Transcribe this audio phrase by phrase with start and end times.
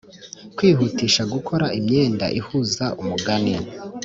[0.55, 3.55] kwihutisha gukora imyanda ihuza umugani